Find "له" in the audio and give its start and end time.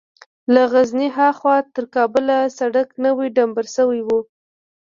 0.53-0.61